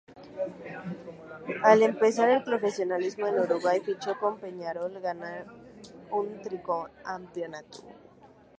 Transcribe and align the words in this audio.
Al 1.63 1.83
empezar 1.83 2.27
el 2.31 2.41
profesionalismo 2.43 3.27
en 3.27 3.41
Uruguay, 3.41 3.79
fichó 3.81 4.17
por 4.19 4.39
Peñarol 4.39 4.99
ganando 4.99 5.53
un 6.09 6.41
tricampeonato. 6.41 7.83